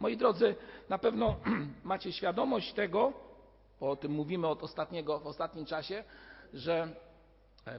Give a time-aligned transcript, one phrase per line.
[0.00, 0.54] Moi drodzy,
[0.88, 1.36] na pewno
[1.84, 3.12] macie świadomość tego,
[3.80, 6.04] bo o tym mówimy od ostatniego, w ostatnim czasie,
[6.54, 6.88] że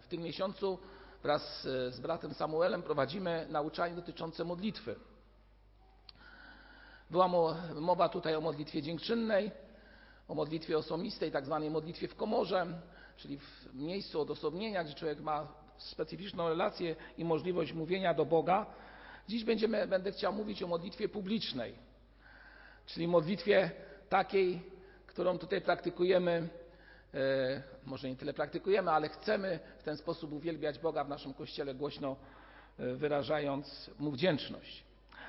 [0.01, 0.79] w tym miesiącu
[1.23, 4.95] wraz z bratem Samuelem prowadzimy nauczanie dotyczące modlitwy.
[7.09, 7.27] Była
[7.75, 9.51] mowa tutaj o modlitwie dziękczynnej,
[10.27, 12.81] o modlitwie osobistej, tak zwanej modlitwie w komorze,
[13.17, 15.47] czyli w miejscu odosobnienia, gdzie człowiek ma
[15.77, 18.65] specyficzną relację i możliwość mówienia do Boga.
[19.27, 21.86] Dziś będziemy, będę chciał mówić o modlitwie publicznej,
[22.87, 23.71] czyli modlitwie
[24.09, 24.61] takiej,
[25.07, 26.49] którą tutaj praktykujemy,
[27.13, 31.75] e, może nie tyle praktykujemy, ale chcemy w ten sposób uwielbiać Boga w naszym kościele,
[31.75, 32.15] głośno
[32.79, 34.83] e, wyrażając Mu wdzięczność.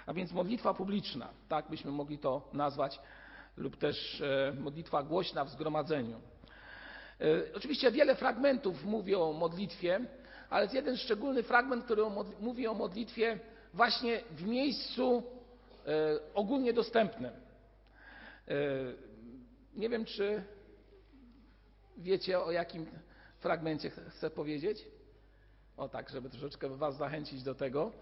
[0.07, 3.01] A więc modlitwa publiczna, tak byśmy mogli to nazwać,
[3.57, 6.21] lub też e, modlitwa głośna w zgromadzeniu.
[7.55, 10.01] Oczywiście wiele fragmentów mówi o modlitwie,
[10.51, 12.03] ale jest jeden szczególny fragment, który
[12.41, 13.39] mówi o modlitwie
[13.75, 15.23] właśnie w miejscu
[16.35, 17.33] ogólnie dostępnym.
[19.75, 20.45] Nie wiem, czy
[21.97, 22.87] wiecie, o jakim
[23.39, 24.85] fragmencie chcę powiedzieć?
[25.77, 27.93] O tak, żeby troszeczkę Was zachęcić do tego.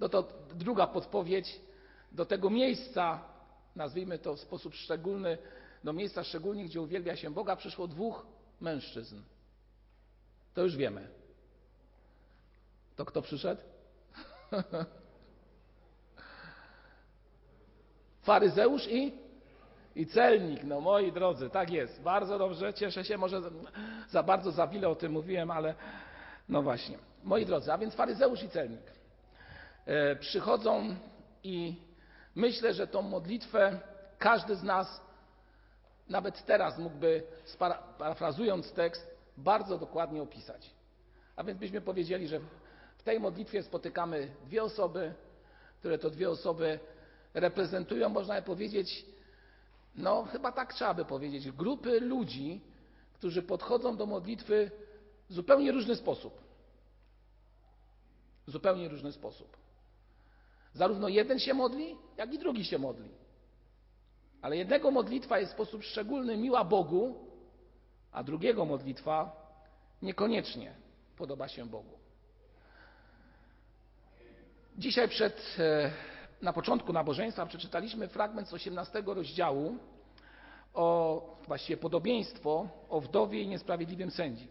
[0.00, 1.60] No to druga podpowiedź
[2.12, 3.24] do tego miejsca,
[3.76, 5.38] nazwijmy to w sposób szczególny,
[5.84, 8.26] do miejsca szczególnie, gdzie uwielbia się Boga, przyszło dwóch
[8.60, 9.22] mężczyzn.
[10.54, 11.08] To już wiemy.
[12.96, 13.62] To kto przyszedł?
[18.26, 19.12] Faryzeusz i,
[19.96, 20.64] i celnik.
[20.64, 22.02] No moi drodzy, tak jest.
[22.02, 23.18] Bardzo dobrze, cieszę się.
[23.18, 23.40] Może
[24.08, 25.74] za bardzo za wiele o tym mówiłem, ale
[26.48, 26.98] no właśnie.
[27.24, 28.92] Moi drodzy, a więc faryzeusz i celnik
[29.86, 30.94] e, przychodzą
[31.42, 31.76] i
[32.34, 33.80] myślę, że tą modlitwę
[34.18, 35.00] każdy z nas
[36.08, 37.22] nawet teraz mógłby,
[37.98, 40.70] parafrazując tekst, bardzo dokładnie opisać.
[41.36, 42.40] A więc byśmy powiedzieli, że
[42.98, 45.14] w tej modlitwie spotykamy dwie osoby,
[45.78, 46.78] które to dwie osoby
[47.36, 49.06] reprezentują, można powiedzieć,
[49.94, 52.60] no chyba tak trzeba by powiedzieć, grupy ludzi,
[53.14, 54.70] którzy podchodzą do modlitwy
[55.28, 56.40] w zupełnie różny sposób.
[58.46, 59.56] W zupełnie różny sposób.
[60.74, 63.10] Zarówno jeden się modli, jak i drugi się modli.
[64.42, 67.14] Ale jednego modlitwa jest w sposób szczególny miła Bogu,
[68.12, 69.46] a drugiego modlitwa
[70.02, 70.74] niekoniecznie
[71.16, 71.98] podoba się Bogu.
[74.78, 75.90] Dzisiaj przed e,
[76.42, 79.76] na początku nabożeństwa przeczytaliśmy fragment z 18 rozdziału
[80.74, 84.48] o właściwie podobieństwo o wdowie i niesprawiedliwym sędzi.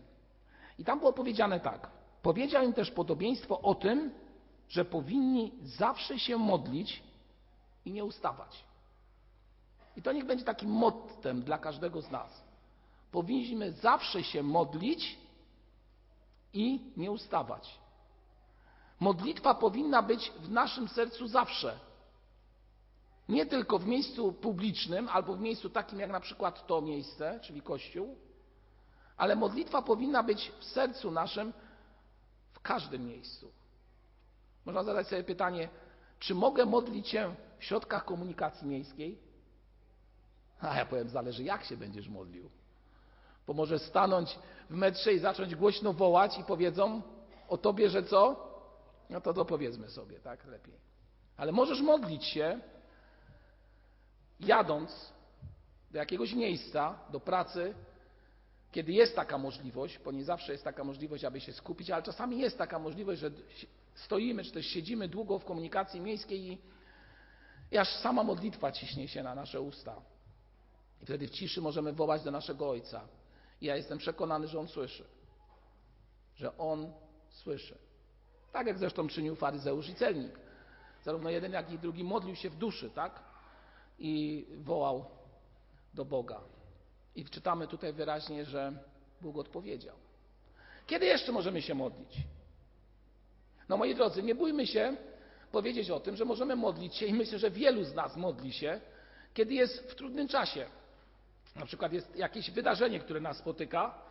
[0.79, 1.90] I tam było powiedziane tak.
[2.22, 4.12] Powiedział im też podobieństwo o tym,
[4.69, 7.03] że powinni zawsze się modlić
[7.85, 8.63] i nie ustawać.
[9.97, 12.44] I to niech będzie takim mottem dla każdego z nas.
[13.12, 15.17] Powinniśmy zawsze się modlić
[16.53, 17.79] i nie ustawać.
[19.00, 21.80] Modlitwa powinna być w naszym sercu zawsze.
[23.30, 27.62] Nie tylko w miejscu publicznym albo w miejscu takim jak na przykład to miejsce, czyli
[27.62, 28.18] Kościół,
[29.18, 31.54] ale modlitwa powinna być w sercu naszym
[32.54, 33.52] w każdym miejscu.
[34.66, 35.70] Można zadać sobie pytanie,
[36.20, 39.20] czy mogę modlić się w środkach komunikacji miejskiej?
[40.62, 42.50] A ja powiem, zależy jak się będziesz modlił.
[43.48, 44.40] Bo może stanąć
[44.70, 47.02] w metrze i zacząć głośno wołać i powiedzą
[47.50, 48.55] o tobie, że co?
[49.10, 50.74] No to to powiedzmy sobie, tak, lepiej.
[51.38, 52.60] Ale możesz modlić się,
[54.40, 55.14] jadąc
[55.92, 57.74] do jakiegoś miejsca, do pracy,
[58.72, 62.40] kiedy jest taka możliwość, bo nie zawsze jest taka możliwość, aby się skupić, ale czasami
[62.40, 63.32] jest taka możliwość, że
[63.94, 66.62] stoimy, czy też siedzimy długo w komunikacji miejskiej
[67.72, 70.02] i aż sama modlitwa ciśnie się na nasze usta.
[71.02, 73.08] I wtedy w ciszy możemy wołać do naszego Ojca.
[73.62, 75.06] I ja jestem przekonany, że On słyszy.
[76.36, 76.94] Że On
[77.30, 77.84] słyszy.
[78.56, 80.40] Tak jak zresztą czynił faryzeusz i celnik.
[81.04, 83.24] Zarówno jeden, jak i drugi modlił się w duszy, tak?
[84.00, 85.06] I wołał
[85.94, 86.42] do Boga.
[87.16, 88.74] I czytamy tutaj wyraźnie, że
[89.22, 89.96] Bóg odpowiedział.
[90.88, 92.18] Kiedy jeszcze możemy się modlić?
[93.70, 94.98] No moi drodzy, nie bójmy się
[95.52, 98.82] powiedzieć o tym, że możemy modlić się i myślę, że wielu z nas modli się,
[99.34, 100.66] kiedy jest w trudnym czasie.
[101.56, 104.02] Na przykład jest jakieś wydarzenie, które nas spotyka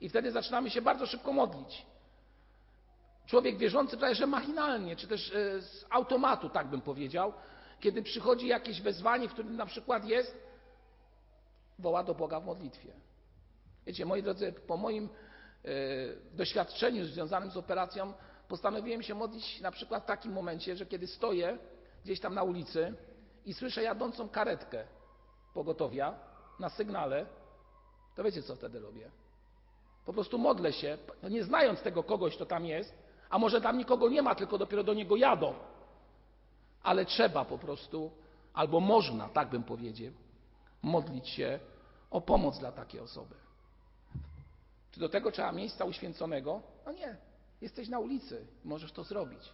[0.00, 1.86] i wtedy zaczynamy się bardzo szybko modlić.
[3.26, 7.32] Człowiek wierzący prawie że machinalnie, czy też e, z automatu, tak bym powiedział,
[7.80, 10.46] kiedy przychodzi jakieś wezwanie, w którym na przykład jest,
[11.78, 12.92] woła do Boga w modlitwie.
[13.86, 15.08] Wiecie, moi drodzy, po moim
[15.64, 15.68] e,
[16.36, 18.12] doświadczeniu związanym z operacją
[18.48, 21.58] postanowiłem się modlić na przykład w takim momencie, że kiedy stoję
[22.04, 22.94] gdzieś tam na ulicy
[23.44, 24.84] i słyszę jadącą karetkę
[25.54, 26.18] pogotowia
[26.58, 27.26] na sygnale,
[28.16, 29.10] to wiecie co wtedy robię?
[30.04, 30.98] Po prostu modlę się,
[31.30, 34.84] nie znając tego kogoś, kto tam jest, a może tam nikogo nie ma, tylko dopiero
[34.84, 35.54] do niego jadą.
[36.82, 38.10] ale trzeba po prostu,
[38.54, 40.12] albo można, tak bym powiedział,
[40.82, 41.60] modlić się
[42.10, 43.34] o pomoc dla takiej osoby.
[44.90, 46.62] Czy do tego trzeba miejsca uświęconego?
[46.86, 47.16] No nie.
[47.60, 49.52] Jesteś na ulicy, możesz to zrobić.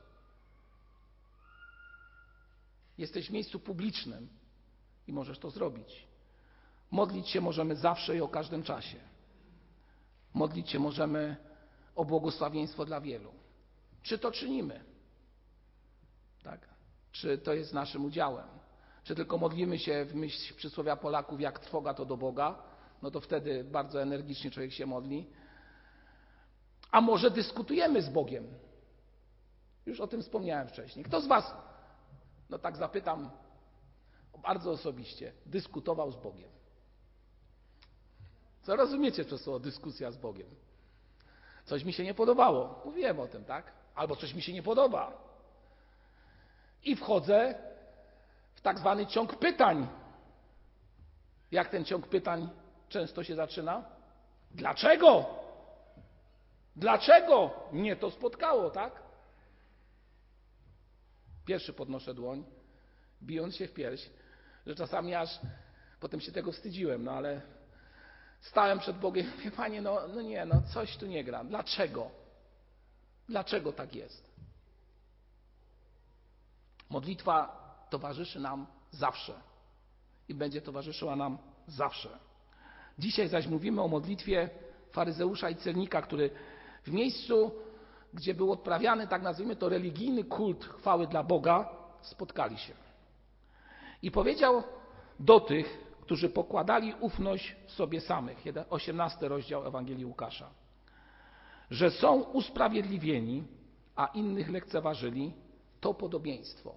[2.99, 4.29] Jesteś w miejscu publicznym
[5.07, 6.07] i możesz to zrobić.
[6.91, 8.99] Modlić się możemy zawsze i o każdym czasie.
[10.35, 11.37] Modlić się możemy
[11.95, 13.33] o błogosławieństwo dla wielu.
[14.03, 14.85] Czy to czynimy?
[16.43, 16.69] Tak?
[17.13, 18.49] Czy to jest naszym udziałem?
[19.05, 22.63] Czy tylko modlimy się w myśl przysłowia Polaków, jak trwoga to do Boga?
[23.03, 25.31] No to wtedy bardzo energicznie człowiek się modli.
[26.91, 28.47] A może dyskutujemy z Bogiem?
[29.87, 31.05] Już o tym wspomniałem wcześniej.
[31.05, 31.55] Kto z Was,
[32.51, 33.31] no tak zapytam
[34.43, 36.51] bardzo osobiście, dyskutował z Bogiem?
[38.63, 40.49] Co rozumiecie przez słowo dyskusja z Bogiem?
[41.65, 42.83] Coś mi się nie podobało.
[42.85, 43.73] Mówiłem o tym, tak?
[43.95, 45.13] Albo coś mi się nie podoba.
[46.85, 47.55] I wchodzę
[48.55, 49.89] w tak zwany ciąg pytań.
[51.51, 52.49] Jak ten ciąg pytań
[52.89, 53.85] często się zaczyna?
[54.51, 55.27] Dlaczego?
[56.77, 59.03] Dlaczego mnie to spotkało, tak?
[61.45, 62.45] Pierwszy podnoszę dłoń,
[63.23, 64.11] bijąc się w pierś,
[64.67, 65.41] że czasami aż
[66.01, 67.41] potem się tego wstydziłem, no ale
[68.41, 71.45] stałem przed Bogiem i mówię, Panie, no, no nie, no coś tu nie gra.
[71.45, 72.22] Dlaczego?
[73.29, 74.33] Dlaczego tak jest?
[76.91, 79.35] Modlitwa towarzyszy nam zawsze
[80.29, 82.19] i będzie towarzyszyła nam zawsze.
[82.99, 84.51] Dzisiaj zaś mówimy o modlitwie
[84.93, 86.31] faryzeusza i celnika, który
[86.85, 87.51] w miejscu,
[88.15, 91.69] gdzie był odprawiany, tak nazwijmy to, religijny kult chwały dla Boga,
[92.03, 92.75] spotkali się.
[94.03, 94.63] I powiedział
[95.21, 100.51] do tych, którzy pokładali ufność w sobie samych, 18 rozdział Ewangelii Łukasza,
[101.73, 103.45] że są usprawiedliwieni,
[103.97, 105.33] a innych lekceważyli,
[105.81, 106.75] to podobieństwo.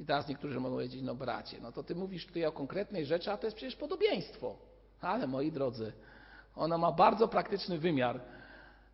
[0.00, 3.32] I teraz niektórzy mogą powiedzieć, no bracie, no to ty mówisz tutaj o konkretnej rzeczy,
[3.32, 4.56] a to jest przecież podobieństwo.
[5.00, 5.92] Ale moi drodzy,
[6.56, 8.20] ono ma bardzo praktyczny wymiar.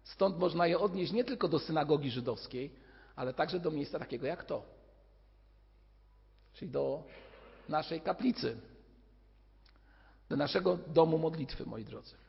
[0.04, 2.74] Stąd można je odnieść nie tylko do synagogi żydowskiej,
[3.16, 4.62] ale także do miejsca takiego jak to.
[6.52, 7.04] Czyli do
[7.68, 8.60] naszej kaplicy,
[10.28, 12.25] do naszego domu modlitwy, moi drodzy.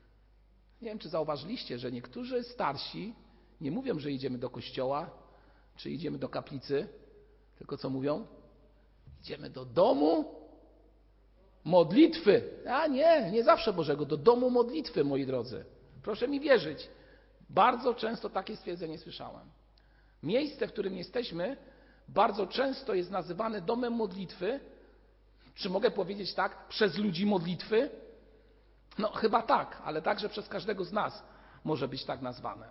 [0.81, 3.13] Nie wiem, czy zauważyliście, że niektórzy starsi
[3.61, 5.09] nie mówią, że idziemy do kościoła,
[5.75, 6.87] czy idziemy do kaplicy,
[7.57, 8.27] tylko co mówią?
[9.21, 10.35] Idziemy do domu
[11.63, 12.41] modlitwy.
[12.69, 15.65] A nie, nie zawsze Bożego, do domu modlitwy, moi drodzy.
[16.03, 16.89] Proszę mi wierzyć.
[17.49, 19.47] Bardzo często takie stwierdzenie słyszałem.
[20.23, 21.57] Miejsce, w którym jesteśmy,
[22.07, 24.59] bardzo często jest nazywane domem modlitwy.
[25.55, 26.67] Czy mogę powiedzieć tak?
[26.67, 27.89] Przez ludzi modlitwy?
[28.97, 31.23] No, chyba tak, ale także przez każdego z nas
[31.63, 32.69] może być tak nazwane.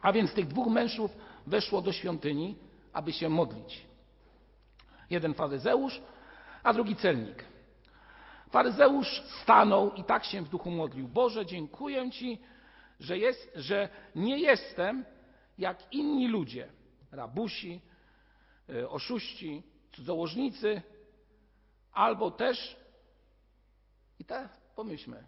[0.00, 2.56] A więc tych dwóch mężów weszło do świątyni,
[2.92, 3.86] aby się modlić.
[5.10, 6.00] Jeden faryzeusz,
[6.62, 7.44] a drugi celnik.
[8.50, 11.08] Faryzeusz stanął i tak się w duchu modlił.
[11.08, 12.40] Boże, dziękuję Ci,
[13.00, 15.04] że, jest, że nie jestem
[15.58, 16.68] jak inni ludzie,
[17.12, 17.80] rabusi,
[18.68, 19.62] e, oszuści,
[19.92, 20.82] cudzołożnicy,
[21.92, 22.76] albo też,
[24.18, 25.26] i tak pomyślmy,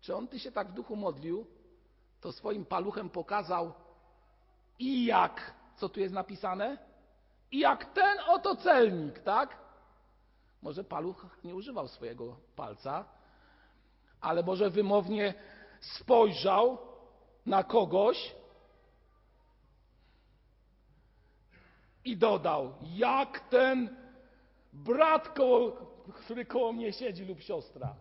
[0.00, 1.46] czy on ty się tak w duchu modlił,
[2.20, 3.72] to swoim paluchem pokazał
[4.78, 6.78] i jak, co tu jest napisane,
[7.52, 9.58] i jak ten oto celnik, tak?
[10.62, 13.04] Może paluch nie używał swojego palca,
[14.20, 15.34] ale może wymownie
[15.80, 16.78] spojrzał
[17.46, 18.34] na kogoś
[22.04, 23.96] i dodał, jak ten
[24.72, 25.38] brat,
[26.14, 27.96] który koło mnie siedzi lub siostra.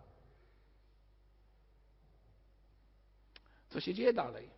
[3.76, 4.50] Co się dzieje dalej?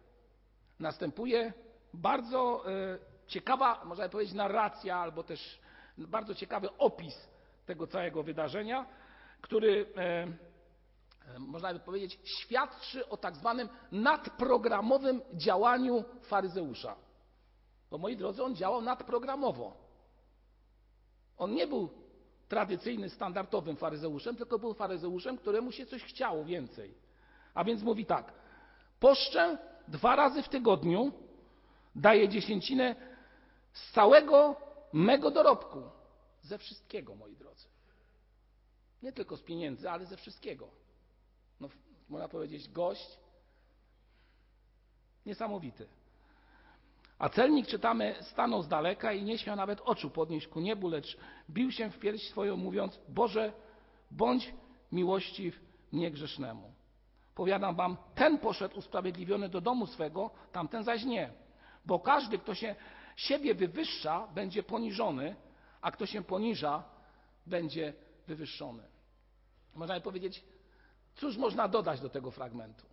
[0.79, 1.53] Następuje
[1.93, 5.59] bardzo e, ciekawa, można powiedzieć, narracja, albo też
[5.97, 7.27] bardzo ciekawy opis
[7.65, 8.85] tego całego wydarzenia,
[9.41, 16.95] który, e, e, można by powiedzieć, świadczy o tak zwanym nadprogramowym działaniu faryzeusza.
[17.91, 19.77] Bo moi drodzy, on działał nadprogramowo.
[21.37, 21.89] On nie był
[22.47, 26.93] tradycyjnym, standardowym faryzeuszem, tylko był faryzeuszem, któremu się coś chciało więcej.
[27.53, 28.46] A więc mówi tak:
[28.99, 31.11] Poszczę dwa razy w tygodniu,
[31.95, 32.95] daję dziesięcinę
[33.73, 34.55] z całego
[34.93, 35.83] mego dorobku.
[36.41, 37.67] Ze wszystkiego, moi drodzy.
[39.03, 40.67] Nie tylko z pieniędzy, ale ze wszystkiego.
[41.59, 41.69] No,
[42.09, 43.19] można powiedzieć, gość
[45.25, 45.87] niesamowity.
[47.19, 51.17] A celnik, czytamy, stanął z daleka i nie śmiał nawet oczu podnieść ku niebu, lecz
[51.49, 53.53] bił się w pierś swoją, mówiąc: Boże,
[54.11, 54.53] bądź
[54.91, 55.59] miłościw
[55.91, 56.76] mnie grzesznemu.
[57.37, 61.29] Powiadam wam, ten poszedł usprawiedliwiony do domu swego, tamten zaś nie.
[61.85, 62.75] Bo każdy, kto się
[63.15, 65.35] siebie wywyższa, będzie poniżony,
[65.81, 66.83] a kto się poniża,
[67.45, 67.93] będzie
[68.27, 68.83] wywyższony.
[69.75, 70.43] Można by powiedzieć,
[71.15, 72.85] cóż można dodać do tego fragmentu?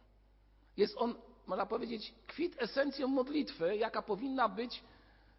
[0.77, 1.15] Jest on,
[1.47, 4.83] można powiedzieć, kwit esencją modlitwy, jaka powinna być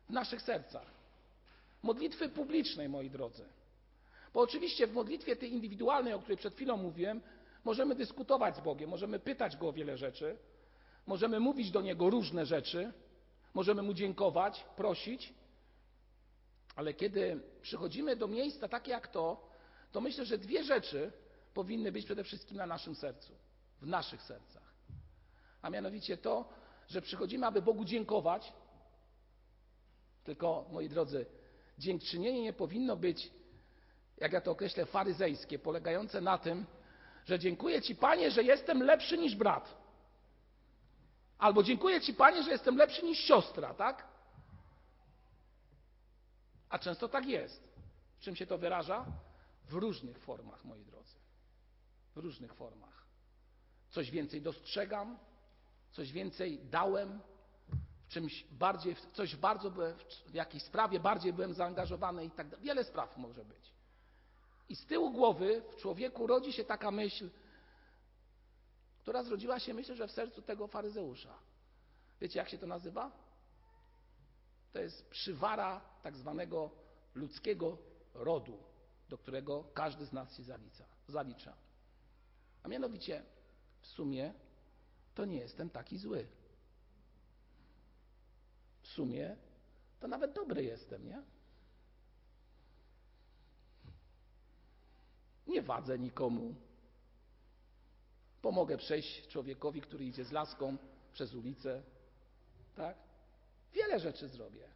[0.09, 0.87] w naszych sercach.
[1.83, 3.45] Modlitwy publicznej, moi drodzy.
[4.33, 7.21] Bo oczywiście w modlitwie tej indywidualnej, o której przed chwilą mówiłem,
[7.65, 10.37] możemy dyskutować z Bogiem, możemy pytać Go o wiele rzeczy,
[11.05, 12.93] możemy mówić do Niego różne rzeczy,
[13.53, 15.33] możemy Mu dziękować, prosić,
[16.75, 19.49] ale kiedy przychodzimy do miejsca takie jak to,
[19.91, 21.11] to myślę, że dwie rzeczy
[21.53, 23.33] powinny być przede wszystkim na naszym sercu,
[23.81, 24.73] w naszych sercach.
[25.61, 26.49] A mianowicie to,
[26.87, 28.53] że przychodzimy, aby Bogu dziękować,
[30.23, 31.25] tylko, moi drodzy,
[31.77, 33.31] dziękczynienie nie powinno być,
[34.17, 36.65] jak ja to określę, faryzejskie, polegające na tym,
[37.25, 39.77] że dziękuję Ci, Panie, że jestem lepszy niż brat.
[41.37, 44.07] Albo dziękuję Ci, Panie, że jestem lepszy niż siostra, tak?
[46.69, 47.63] A często tak jest.
[48.19, 49.05] Czym się to wyraża?
[49.65, 51.15] W różnych formach, moi drodzy.
[52.15, 53.05] W różnych formach.
[53.89, 55.17] Coś więcej dostrzegam,
[55.91, 57.21] coś więcej dałem,
[58.05, 59.71] w czymś bardziej, coś bardzo,
[60.27, 62.65] w jakiejś sprawie bardziej byłem zaangażowany i tak dalej.
[62.65, 63.74] Wiele spraw może być.
[64.69, 67.29] I z tyłu głowy w człowieku rodzi się taka myśl,
[69.01, 71.39] która zrodziła się, myślę, że w sercu tego faryzeusza.
[72.21, 73.11] Wiecie, jak się to nazywa?
[74.73, 76.71] To jest przywara tak zwanego
[77.15, 77.77] ludzkiego
[78.13, 78.57] rodu,
[79.09, 80.85] do którego każdy z nas się zalicza.
[81.07, 81.53] zalicza.
[82.63, 83.23] A mianowicie,
[83.81, 84.33] w sumie
[85.15, 86.27] to nie jestem taki zły.
[88.81, 89.37] W sumie
[89.99, 91.23] to nawet dobry jestem, nie?
[95.55, 96.55] Nie wadzę nikomu.
[98.41, 100.77] Pomogę przejść człowiekowi, który idzie z laską
[101.13, 101.83] przez ulicę.
[102.75, 102.97] Tak?
[103.73, 104.67] Wiele rzeczy zrobię.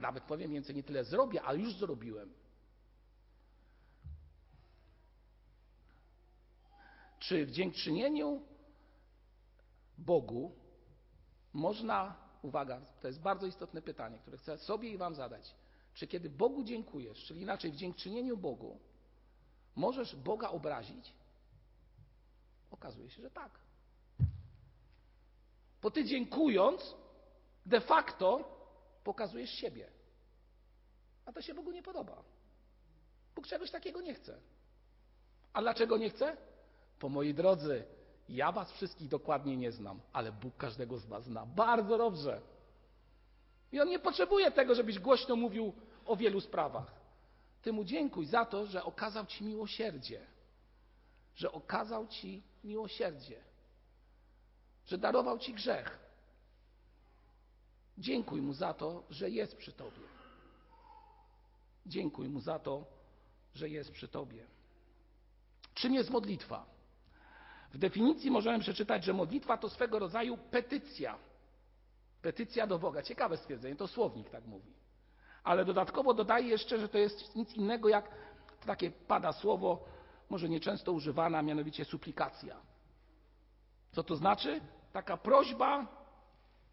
[0.00, 2.32] Nawet powiem więcej, nie tyle zrobię, ale już zrobiłem.
[7.18, 8.42] Czy w dziękczynieniu
[9.98, 10.52] Bogu
[11.52, 15.54] można, uwaga, to jest bardzo istotne pytanie, które chcę sobie i Wam zadać.
[15.94, 18.87] Czy kiedy Bogu dziękujesz, czyli inaczej w dziękczynieniu Bogu,
[19.78, 21.12] możesz Boga obrazić?
[22.70, 23.58] Okazuje się, że tak.
[25.82, 26.94] Bo Ty dziękując,
[27.66, 28.56] de facto
[29.04, 29.90] pokazujesz siebie.
[31.26, 32.22] A to się Bogu nie podoba.
[33.34, 34.40] Bóg czegoś takiego nie chce.
[35.52, 36.36] A dlaczego nie chce?
[37.00, 37.84] Bo moi drodzy,
[38.28, 42.40] ja was wszystkich dokładnie nie znam, ale Bóg każdego z was zna bardzo dobrze.
[43.72, 45.72] I On nie potrzebuje tego, żebyś głośno mówił
[46.06, 46.97] o wielu sprawach.
[47.62, 50.26] Ty mu dziękuj za to, że okazał ci miłosierdzie.
[51.34, 53.40] Że okazał ci miłosierdzie.
[54.86, 55.98] Że darował ci grzech.
[57.98, 60.02] Dziękuj mu za to, że jest przy tobie.
[61.86, 62.84] Dziękuj mu za to,
[63.54, 64.46] że jest przy tobie.
[65.74, 66.66] Czym jest modlitwa?
[67.72, 71.18] W definicji możemy przeczytać, że modlitwa to swego rodzaju petycja.
[72.22, 73.02] Petycja do Boga.
[73.02, 74.77] Ciekawe stwierdzenie, to słownik tak mówi.
[75.48, 78.10] Ale dodatkowo dodaje jeszcze, że to jest nic innego jak
[78.66, 79.84] takie pada słowo,
[80.30, 82.56] może nieczęsto używane, a mianowicie suplikacja.
[83.92, 84.60] Co to znaczy?
[84.92, 85.86] Taka prośba,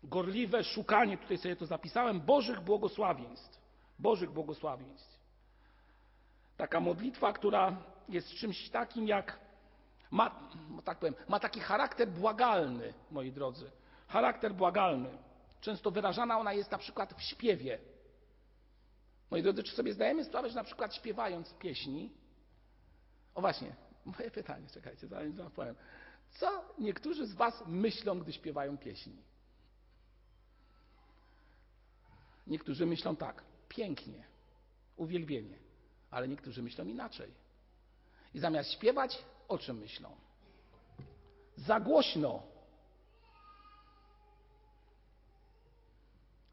[0.04, 3.62] gorliwe szukanie, tutaj sobie to zapisałem, Bożych błogosławieństw.
[4.00, 5.20] Bożych błogosławieństw.
[6.58, 7.78] Taka modlitwa, która
[8.10, 9.40] jest czymś takim jak
[10.12, 10.50] ma,
[10.84, 13.72] tak powiem, ma taki charakter błagalny, moi drodzy.
[14.08, 15.18] Charakter błagalny.
[15.62, 17.95] Często wyrażana ona jest na przykład w śpiewie.
[19.32, 22.12] Moi drodzy, czy sobie zdajemy sprawę, że na przykład śpiewając pieśni,
[23.36, 25.76] o właśnie, moje pytanie, czekajcie, zanim wam powiem.
[26.32, 29.24] Co niektórzy z Was myślą, gdy śpiewają pieśni?
[32.48, 34.24] Niektórzy myślą tak, pięknie,
[34.96, 35.58] uwielbienie,
[36.12, 37.32] ale niektórzy myślą inaczej.
[38.34, 40.16] I zamiast śpiewać, o czym myślą?
[41.58, 42.44] Za głośno.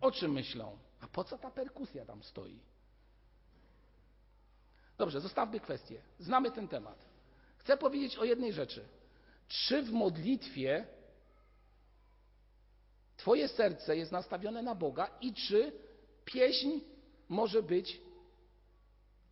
[0.00, 0.78] O czym myślą?
[1.02, 2.60] A po co ta perkusja tam stoi?
[4.98, 6.02] Dobrze, zostawmy kwestię.
[6.18, 6.98] Znamy ten temat.
[7.58, 8.84] Chcę powiedzieć o jednej rzeczy.
[9.48, 10.86] Czy w modlitwie
[13.16, 15.72] Twoje serce jest nastawione na Boga i czy
[16.24, 16.80] pieśń
[17.28, 18.00] może być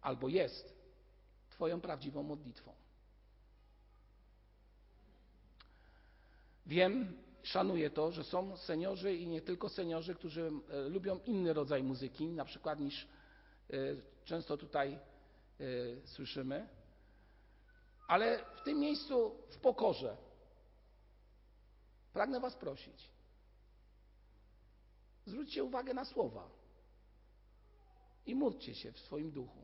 [0.00, 0.74] albo jest
[1.50, 2.74] Twoją prawdziwą modlitwą?
[6.66, 11.82] Wiem, szanuję to, że są seniorzy i nie tylko seniorzy, którzy e, lubią inny rodzaj
[11.82, 13.76] muzyki, na przykład niż e,
[14.24, 14.98] często tutaj e,
[16.06, 16.68] słyszymy.
[18.08, 20.16] Ale w tym miejscu, w pokorze,
[22.12, 23.10] pragnę Was prosić.
[25.26, 26.50] zwróćcie uwagę na słowa
[28.26, 29.60] i módlcie się w swoim duchu,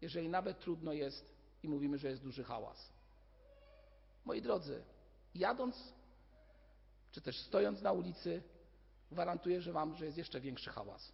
[0.00, 2.92] jeżeli nawet trudno jest i mówimy, że jest duży hałas.
[4.24, 4.84] Moi drodzy,
[5.34, 5.94] jadąc
[7.14, 8.42] czy też stojąc na ulicy,
[9.10, 11.12] gwarantuję, że Wam, że jest jeszcze większy hałas.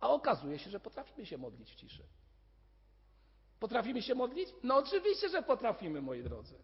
[0.00, 2.02] A okazuje się, że potrafimy się modlić w ciszy.
[3.60, 4.48] Potrafimy się modlić?
[4.62, 6.54] No oczywiście, że potrafimy, moi drodzy.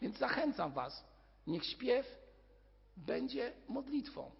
[0.00, 1.04] Więc zachęcam Was,
[1.46, 2.18] niech śpiew
[2.96, 4.30] będzie modlitwą,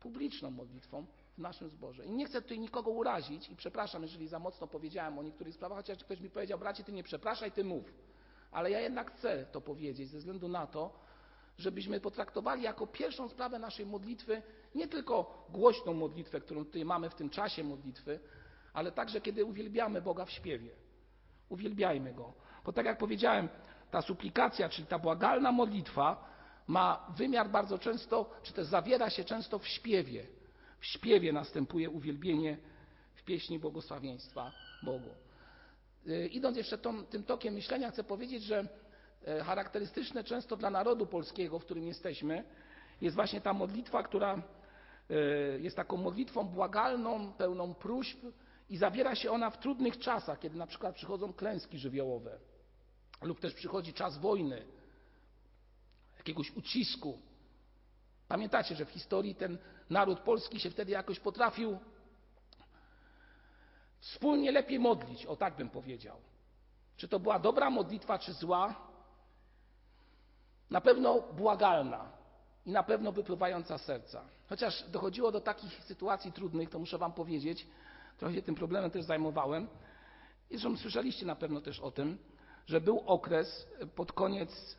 [0.00, 1.06] publiczną modlitwą
[1.38, 2.04] w naszym zborze.
[2.06, 5.78] I nie chcę tutaj nikogo urazić i przepraszam, jeżeli za mocno powiedziałem o niektórych sprawach,
[5.78, 7.94] chociaż ktoś mi powiedział, bracie, ty nie przepraszaj, ty mów.
[8.50, 11.05] Ale ja jednak chcę to powiedzieć ze względu na to,
[11.58, 14.42] żebyśmy potraktowali jako pierwszą sprawę naszej modlitwy
[14.74, 18.20] nie tylko głośną modlitwę, którą tutaj mamy w tym czasie modlitwy,
[18.72, 20.70] ale także kiedy uwielbiamy Boga w śpiewie.
[21.48, 22.32] Uwielbiajmy Go.
[22.64, 23.48] Bo tak jak powiedziałem,
[23.90, 26.36] ta suplikacja, czyli ta błagalna modlitwa
[26.66, 30.26] ma wymiar bardzo często, czy też zawiera się często w śpiewie.
[30.80, 32.58] W śpiewie następuje uwielbienie
[33.14, 35.10] w pieśni błogosławieństwa Bogu.
[36.06, 36.78] Y, idąc jeszcze
[37.10, 38.68] tym tokiem myślenia, chcę powiedzieć, że
[39.44, 42.44] charakterystyczne często dla narodu polskiego, w którym jesteśmy,
[43.00, 45.14] jest właśnie ta modlitwa, która e,
[45.58, 48.18] jest taką modlitwą błagalną, pełną próśb
[48.68, 52.38] i zawiera się ona w trudnych czasach, kiedy na przykład przychodzą klęski żywiołowe
[53.22, 54.66] lub też przychodzi czas wojny,
[56.16, 57.18] jakiegoś ucisku.
[58.28, 59.58] Pamiętacie, że w historii ten
[59.90, 61.78] naród polski się wtedy jakoś potrafił
[64.00, 66.16] wspólnie lepiej modlić, o tak bym powiedział.
[66.96, 68.88] Czy to była dobra modlitwa, czy zła,
[70.70, 72.12] na pewno błagalna
[72.66, 74.24] i na pewno wypływająca z serca.
[74.48, 77.66] Chociaż dochodziło do takich sytuacji trudnych, to muszę Wam powiedzieć,
[78.18, 79.68] trochę się tym problemem też zajmowałem.
[80.50, 82.18] I zresztą słyszeliście na pewno też o tym,
[82.66, 84.76] że był okres pod koniec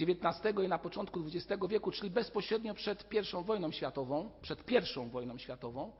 [0.00, 5.10] XIX e, i na początku XX wieku, czyli bezpośrednio przed I wojną światową, przed I
[5.10, 5.92] wojną światową,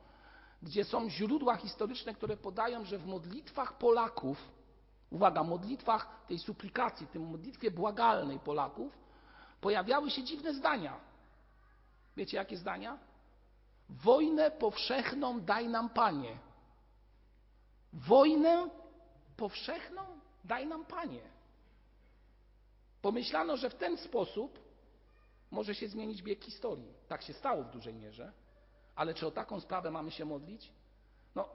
[0.61, 4.51] gdzie są źródła historyczne, które podają, że w modlitwach Polaków
[5.11, 8.97] uwaga, modlitwach tej suplikacji, tej modlitwie błagalnej Polaków,
[9.61, 10.99] pojawiały się dziwne zdania.
[12.17, 12.97] Wiecie, jakie zdania?
[13.89, 16.37] Wojnę powszechną daj nam, Panie.
[17.93, 18.69] Wojnę
[19.37, 20.01] powszechną
[20.43, 21.21] daj nam, Panie.
[23.01, 24.59] Pomyślano, że w ten sposób
[25.51, 26.93] może się zmienić bieg historii.
[27.07, 28.31] Tak się stało w dużej mierze,
[28.95, 30.71] ale czy o taką sprawę mamy się modlić?
[31.35, 31.49] No,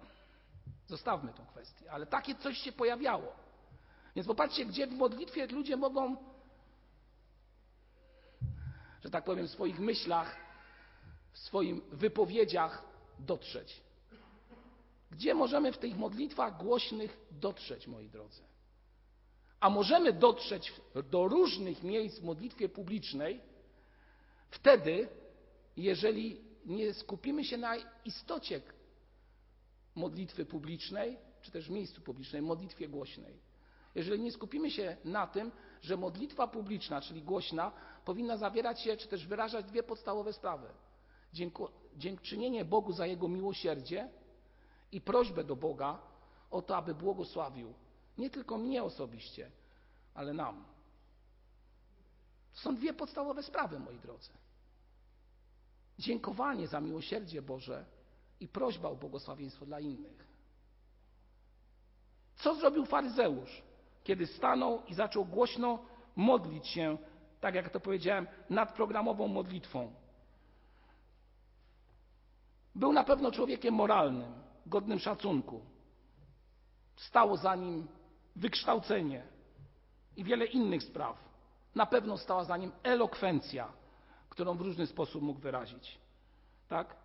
[0.87, 3.46] zostawmy tę kwestię, ale takie coś się pojawiało.
[4.17, 6.17] Więc popatrzcie, gdzie w modlitwie ludzie mogą,
[9.05, 10.37] że tak powiem, w swoich myślach,
[11.33, 12.85] w swoich wypowiedziach
[13.19, 13.81] dotrzeć.
[15.11, 18.43] Gdzie możemy w tych modlitwach głośnych dotrzeć, moi drodzy?
[19.61, 20.73] A możemy dotrzeć
[21.11, 23.41] do różnych miejsc w modlitwie publicznej
[24.51, 25.09] wtedy,
[25.77, 28.61] jeżeli nie skupimy się na istocie
[29.95, 33.46] modlitwy publicznej, czy też w miejscu publicznej, modlitwie głośnej
[33.97, 37.73] jeżeli nie skupimy się na tym, że modlitwa publiczna, czyli głośna,
[38.05, 40.69] powinna zawierać się, czy też wyrażać dwie podstawowe sprawy.
[41.97, 44.09] Dziękczynienie Bogu za Jego miłosierdzie
[44.93, 45.99] i prośbę do Boga
[46.51, 47.75] o to, aby błogosławił
[48.19, 49.51] nie tylko mnie osobiście,
[50.15, 50.65] ale nam.
[52.55, 54.31] To są dwie podstawowe sprawy, moi drodzy.
[55.99, 57.85] Dziękowanie za miłosierdzie Boże
[58.41, 60.27] i prośba o błogosławieństwo dla innych.
[62.37, 63.63] Co zrobił faryzeusz?
[64.07, 65.79] Kiedy stanął i zaczął głośno
[66.17, 66.99] modlić się,
[67.41, 69.93] tak jak to powiedziałem, nadprogramową modlitwą.
[72.75, 74.33] Był na pewno człowiekiem moralnym,
[74.67, 75.61] godnym szacunku.
[76.97, 77.89] Stało za nim
[78.37, 79.23] wykształcenie
[80.17, 81.17] i wiele innych spraw.
[81.75, 83.73] Na pewno stała za nim elokwencja,
[84.29, 85.99] którą w różny sposób mógł wyrazić.
[86.69, 86.97] Tak?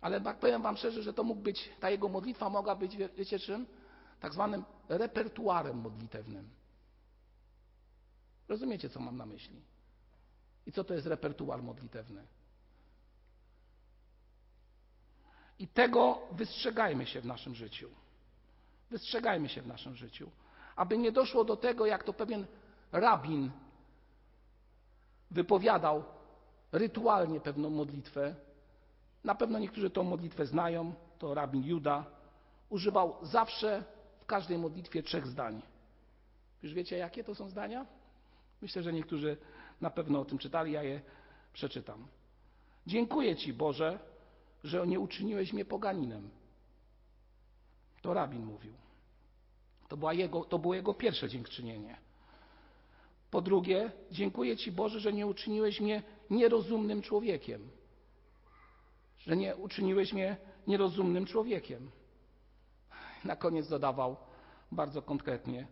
[0.00, 3.66] Ale powiem Wam szczerze, że to mógł być, ta jego modlitwa mogła być, wiecie czym?
[4.20, 6.48] Tak zwanym repertuarem modlitewnym.
[8.48, 9.62] Rozumiecie, co mam na myśli?
[10.66, 12.26] I co to jest repertuar modlitewny?
[15.58, 17.90] I tego wystrzegajmy się w naszym życiu.
[18.90, 20.30] Wystrzegajmy się w naszym życiu,
[20.76, 22.46] aby nie doszło do tego, jak to pewien
[22.92, 23.50] rabin
[25.30, 26.04] wypowiadał
[26.72, 28.34] rytualnie pewną modlitwę.
[29.24, 32.04] Na pewno niektórzy tą modlitwę znają, to rabin Juda.
[32.68, 33.84] Używał zawsze
[34.30, 35.62] każdej modlitwie trzech zdań.
[36.62, 37.86] Już wiecie, jakie to są zdania?
[38.62, 39.36] Myślę, że niektórzy
[39.80, 41.00] na pewno o tym czytali, ja je
[41.52, 42.06] przeczytam.
[42.86, 43.98] Dziękuję Ci, Boże,
[44.64, 46.30] że nie uczyniłeś mnie poganinem.
[48.02, 48.72] To rabin mówił.
[49.88, 51.96] To, była jego, to było jego pierwsze dziękczynienie.
[53.30, 57.70] Po drugie, dziękuję Ci, Boże, że nie uczyniłeś mnie nierozumnym człowiekiem.
[59.18, 61.90] Że nie uczyniłeś mnie nierozumnym człowiekiem.
[63.24, 64.16] Na koniec dodawał
[64.72, 65.66] bardzo konkretnie: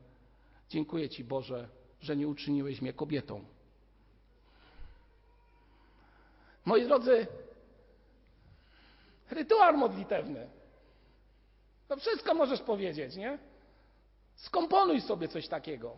[0.68, 1.68] Dziękuję Ci, Boże,
[2.00, 3.44] że nie uczyniłeś mnie kobietą.
[6.64, 7.26] Moi drodzy,
[9.30, 10.48] rytuał modlitewny.
[11.88, 13.38] To wszystko możesz powiedzieć, nie?
[14.36, 15.96] Skomponuj sobie coś takiego.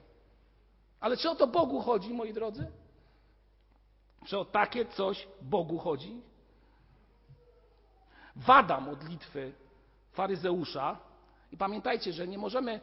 [1.01, 2.67] Ale czy o to Bogu chodzi, moi drodzy?
[4.27, 6.21] Czy o takie coś Bogu chodzi?
[8.37, 9.53] Wada modlitwy
[10.13, 10.99] faryzeusza,
[11.53, 12.81] i pamiętajcie, że nie możemy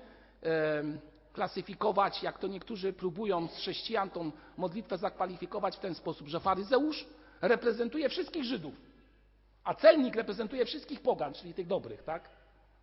[1.33, 7.05] klasyfikować, jak to niektórzy próbują z chrześcijan tą modlitwę zakwalifikować w ten sposób, że faryzeusz
[7.41, 8.73] reprezentuje wszystkich Żydów,
[9.63, 12.29] a celnik reprezentuje wszystkich pogan, czyli tych dobrych, tak?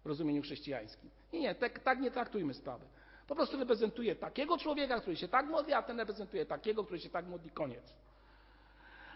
[0.05, 1.11] W rozumieniu chrześcijańskim.
[1.33, 2.87] Nie, nie, tak, tak nie traktujmy sprawy.
[3.27, 7.11] Po prostu reprezentuje takiego człowieka, który się tak modli, a ten reprezentuje takiego, który się
[7.11, 7.94] tak modli, koniec.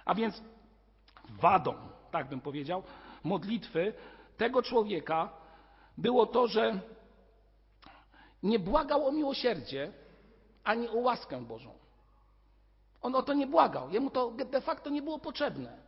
[0.04, 0.42] A więc
[1.28, 1.74] wadą,
[2.10, 2.82] tak bym powiedział,
[3.24, 3.92] modlitwy
[4.36, 5.32] tego człowieka
[5.98, 6.80] było to, że
[8.42, 9.92] nie błagał o miłosierdzie
[10.64, 11.70] ani o łaskę Bożą.
[13.02, 13.90] On o to nie błagał.
[13.90, 15.78] Jemu to de facto nie było potrzebne.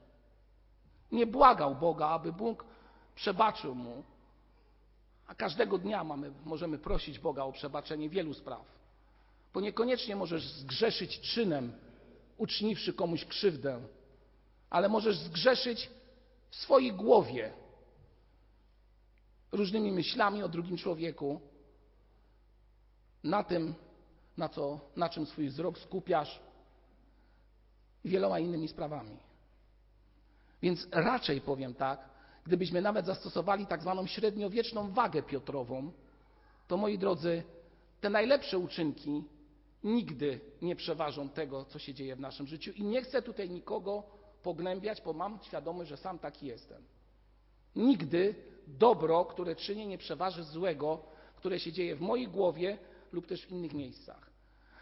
[1.12, 2.64] Nie błagał Boga, aby Bóg
[3.14, 4.02] przebaczył mu.
[5.26, 8.64] A każdego dnia mamy, możemy prosić Boga o przebaczenie wielu spraw.
[9.54, 11.72] Bo niekoniecznie możesz zgrzeszyć czynem,
[12.38, 13.80] uczniwszy komuś krzywdę,
[14.70, 15.90] ale możesz zgrzeszyć
[16.50, 17.52] w swojej głowie
[19.52, 21.40] różnymi myślami o drugim człowieku,
[23.24, 23.74] na tym,
[24.36, 26.40] na, co, na czym swój wzrok skupiasz
[28.04, 29.16] i wieloma innymi sprawami.
[30.62, 32.08] Więc raczej powiem tak,
[32.46, 35.92] gdybyśmy nawet zastosowali tak zwaną średniowieczną wagę Piotrową,
[36.68, 37.42] to moi drodzy,
[38.00, 39.24] te najlepsze uczynki
[39.84, 42.72] nigdy nie przeważą tego, co się dzieje w naszym życiu.
[42.72, 44.02] I nie chcę tutaj nikogo
[44.42, 46.82] pognębiać, bo mam świadomość, że sam taki jestem.
[47.76, 48.34] Nigdy
[48.66, 51.02] dobro, które czynię, nie przeważy złego,
[51.36, 52.78] które się dzieje w mojej głowie
[53.12, 54.30] lub też w innych miejscach.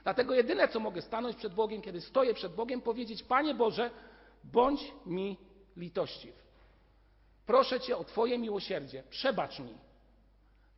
[0.03, 3.91] Dlatego jedyne, co mogę stanąć przed Bogiem, kiedy stoję przed Bogiem, powiedzieć: Panie Boże,
[4.45, 5.37] bądź mi
[5.77, 6.35] litościw.
[7.47, 9.03] Proszę Cię o Twoje miłosierdzie.
[9.11, 9.75] Przebacz mi.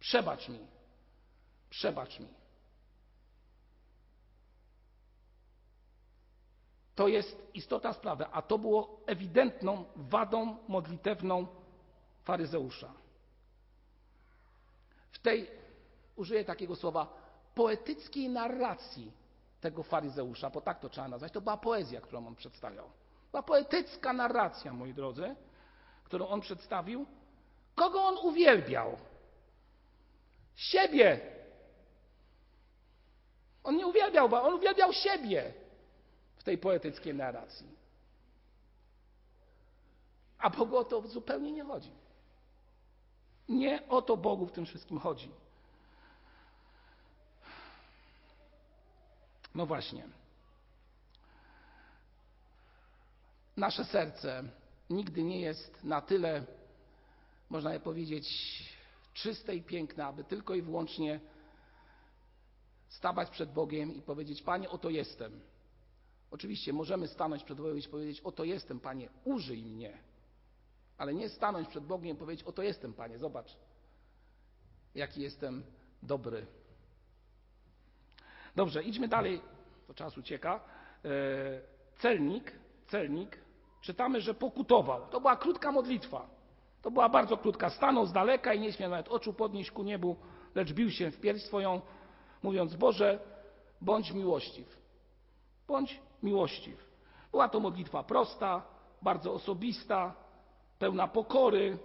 [0.01, 0.59] Przebacz mi.
[1.71, 2.29] Przebacz mi.
[6.95, 11.47] To jest istota sprawy, a to było ewidentną wadą modlitewną
[12.25, 12.93] faryzeusza.
[15.13, 15.51] W tej,
[16.17, 17.07] użyję takiego słowa,
[17.55, 19.13] poetyckiej narracji
[19.61, 22.91] tego faryzeusza, bo tak to trzeba nazwać, to była poezja, którą on przedstawiał.
[23.31, 25.37] Była poetycka narracja, moi drodzy,
[26.05, 27.07] którą on przedstawił.
[27.75, 28.97] Kogo on uwielbiał?
[30.57, 31.21] Siebie.
[33.65, 35.55] On nie uwielbiał, on uwielbiał siebie
[36.37, 37.81] w tej poetyckiej narracji.
[40.39, 41.93] A Bogu o to zupełnie nie chodzi.
[43.51, 45.31] Nie o to Bogu w tym wszystkim chodzi.
[49.55, 50.09] No właśnie.
[53.57, 54.45] Nasze serce
[54.91, 56.45] nigdy nie jest na tyle,
[57.51, 58.29] można powiedzieć,
[59.15, 61.21] czyste i piękne, aby tylko i wyłącznie
[62.89, 65.41] stawać przed Bogiem i powiedzieć: Panie, oto jestem.
[66.31, 70.10] Oczywiście możemy stanąć przed Bogiem i powiedzieć: Oto jestem, Panie, użyj mnie.
[71.01, 73.57] Ale nie stanąć przed Bogiem i powiedzieć: Oto jestem, Panie, zobacz,
[74.95, 75.63] jaki jestem
[76.03, 76.47] dobry.
[78.57, 79.41] Dobrze, idźmy dalej,
[79.89, 80.61] bo czas ucieka.
[81.05, 81.11] E,
[81.99, 82.53] celnik,
[82.87, 83.39] celnik,
[83.81, 85.07] czytamy, że pokutował.
[85.07, 86.31] To była krótka modlitwa.
[86.83, 87.71] To była bardzo krótka.
[87.71, 90.17] Stanął z daleka i nie śmiał nawet oczu podnieść ku niebu,
[90.55, 91.81] lecz bił się w pierś swoją,
[92.43, 93.19] mówiąc: Boże,
[93.81, 94.77] bądź miłościw.
[95.69, 96.91] Bądź miłościw.
[97.31, 98.63] Była to modlitwa prosta,
[99.03, 100.15] bardzo osobista,
[100.81, 101.79] pełna pokory,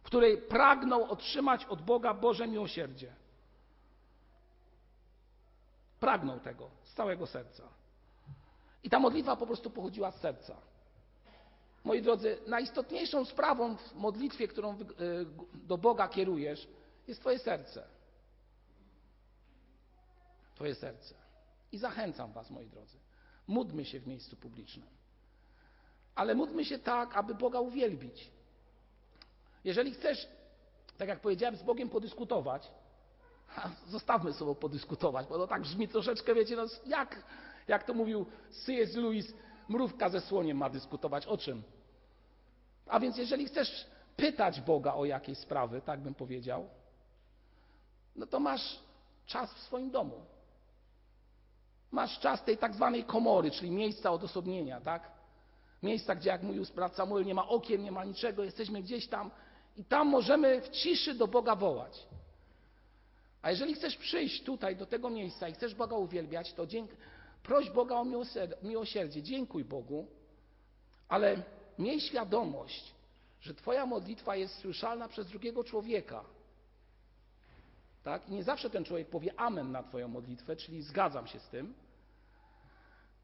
[0.00, 3.14] w której pragnął otrzymać od Boga Boże miłosierdzie.
[6.00, 7.62] Pragnął tego z całego serca.
[8.82, 10.56] I ta modlitwa po prostu pochodziła z serca.
[11.84, 14.76] Moi drodzy, najistotniejszą sprawą w modlitwie, którą e,
[15.54, 16.68] do Boga kierujesz,
[17.08, 17.88] jest Twoje serce.
[20.54, 21.14] Twoje serce.
[21.72, 22.98] I zachęcam Was, moi drodzy,
[23.46, 24.98] módlmy się w miejscu publicznym.
[26.18, 28.30] Ale módlmy się tak, aby Boga uwielbić.
[29.64, 30.28] Jeżeli chcesz,
[30.96, 32.70] tak jak powiedziałem, z Bogiem podyskutować,
[33.88, 37.22] zostawmy sobie podyskutować, bo to tak brzmi troszeczkę, wiecie, no jak,
[37.68, 38.26] jak to mówił
[38.66, 38.94] C.S.
[38.94, 39.34] Lewis,
[39.68, 41.62] mrówka ze słoniem ma dyskutować o czym?
[42.86, 46.68] A więc jeżeli chcesz pytać Boga o jakieś sprawy, tak bym powiedział,
[48.16, 48.80] no to masz
[49.26, 50.24] czas w swoim domu.
[51.90, 55.17] Masz czas tej tak zwanej komory, czyli miejsca odosobnienia, tak?
[55.82, 59.30] Miejsca, gdzie jak mówił brat Samuel, nie ma okien, nie ma niczego, jesteśmy gdzieś tam
[59.76, 62.06] i tam możemy w ciszy do Boga wołać.
[63.42, 66.90] A jeżeli chcesz przyjść tutaj do tego miejsca i chcesz Boga uwielbiać, to dzięk...
[67.42, 68.06] proś Boga o
[68.62, 70.06] miłosierdzie, dziękuj Bogu,
[71.08, 71.42] ale
[71.78, 72.94] miej świadomość,
[73.40, 76.24] że Twoja modlitwa jest słyszalna przez drugiego człowieka.
[78.02, 78.28] Tak?
[78.28, 81.74] I nie zawsze ten człowiek powie amen na Twoją modlitwę, czyli zgadzam się z tym,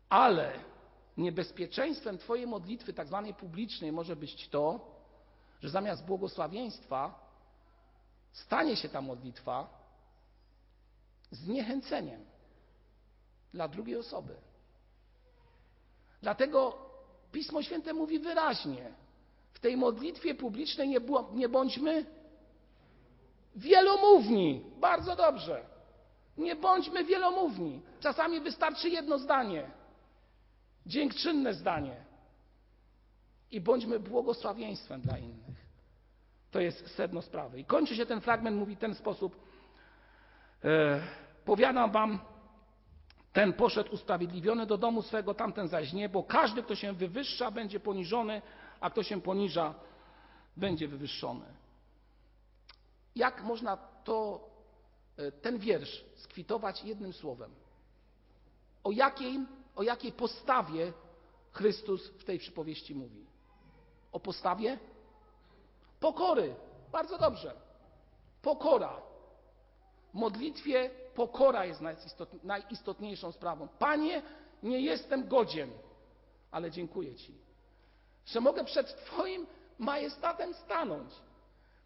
[0.08, 0.52] ale
[1.16, 4.80] niebezpieczeństwem Twojej modlitwy, tak zwanej publicznej, może być to,
[5.62, 7.24] że zamiast błogosławieństwa
[8.32, 9.68] stanie się ta modlitwa
[11.30, 12.24] zniechęceniem
[13.52, 14.34] dla drugiej osoby.
[16.22, 16.78] Dlatego
[17.32, 18.92] Pismo Święte mówi wyraźnie:
[19.52, 21.00] w tej modlitwie publicznej nie,
[21.32, 22.04] nie bądźmy
[23.56, 24.64] wielomówni.
[24.80, 25.64] Bardzo dobrze.
[26.36, 27.82] Nie bądźmy wielomówni.
[28.00, 29.70] Czasami wystarczy jedno zdanie,
[30.86, 32.04] dziękczynne zdanie.
[33.50, 35.64] I bądźmy błogosławieństwem dla innych.
[36.50, 37.60] To jest sedno sprawy.
[37.60, 39.36] I kończy się ten fragment, mówi w ten sposób.
[40.64, 41.00] E,
[41.44, 42.18] powiadam wam,
[43.32, 47.80] ten poszedł usprawiedliwiony do domu swego, tamten zaś nie, bo każdy, kto się wywyższa, będzie
[47.80, 48.42] poniżony,
[48.80, 49.74] a kto się poniża,
[50.56, 51.44] będzie wywyższony.
[53.16, 54.50] Jak można to,
[55.16, 57.50] e, ten wiersz skwitować jednym słowem?
[58.84, 59.38] O jakiej,
[59.76, 60.92] o jakiej postawie
[61.52, 63.26] Chrystus w tej przypowieści mówi?
[64.12, 64.78] O postawie
[66.00, 66.54] pokory.
[66.92, 67.54] Bardzo dobrze.
[68.42, 68.96] Pokora.
[70.10, 71.80] W modlitwie pokora jest
[72.42, 73.68] najistotniejszą sprawą.
[73.78, 74.22] Panie,
[74.62, 75.70] nie jestem godzien,
[76.50, 77.34] ale dziękuję Ci,
[78.26, 79.46] że mogę przed Twoim
[79.78, 81.10] majestatem stanąć.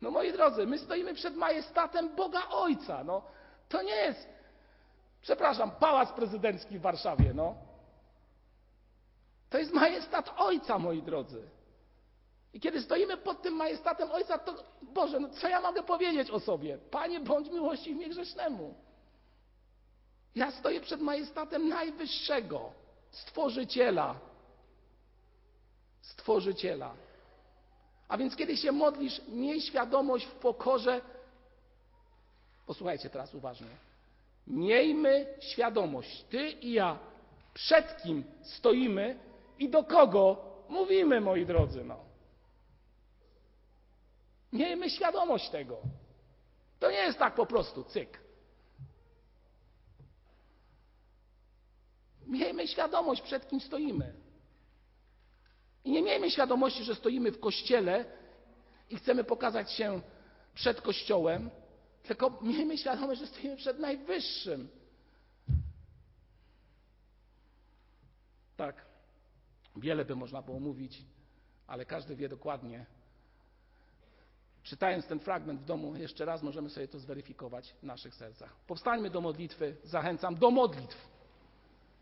[0.01, 3.05] No moi drodzy, my stoimy przed majestatem Boga Ojca.
[3.05, 3.23] No,
[3.69, 4.29] to nie jest,
[5.23, 7.35] przepraszam, pałac prezydencki w Warszawie.
[7.35, 7.68] No.
[9.51, 11.43] To jest majestat Ojca, moi drodzy.
[12.53, 16.41] I kiedy stoimy pod tym majestatem Ojca, to Boże, no co ja mogę powiedzieć o
[16.41, 16.79] sobie?
[16.91, 18.75] Panie, bądź miłości mnie grzesznemu.
[20.35, 22.73] Ja stoję przed majestatem Najwyższego,
[23.11, 24.15] Stworzyciela.
[26.03, 26.95] Stworzyciela.
[28.09, 31.01] A więc kiedy się modlisz, miej świadomość w pokorze.
[32.67, 33.67] Posłuchajcie teraz uważnie.
[34.47, 36.99] Miejmy świadomość, ty i ja,
[37.55, 39.19] przed kim stoimy
[39.59, 40.37] i do kogo
[40.69, 41.85] mówimy, moi drodzy.
[41.85, 42.05] No.
[44.53, 45.79] Miejmy świadomość tego.
[46.79, 48.21] To nie jest tak po prostu cyk.
[52.27, 54.15] Miejmy świadomość, przed kim stoimy.
[55.85, 58.05] I nie miejmy świadomości, że stoimy w kościele
[58.91, 60.01] i chcemy pokazać się
[60.55, 61.51] przed kościołem,
[62.03, 64.69] tylko miejmy świadomość, że stoimy przed Najwyższym.
[68.57, 68.88] Tak,
[69.81, 71.03] wiele by można było mówić,
[71.67, 72.87] ale każdy wie dokładnie.
[74.63, 78.57] Czytając ten fragment w domu jeszcze raz, możemy sobie to zweryfikować w naszych sercach.
[78.67, 81.09] Powstańmy do modlitwy, zachęcam do modlitw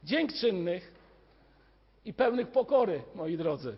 [0.05, 0.93] dziękczynnych
[2.05, 3.77] i pełnych pokory, moi drodzy.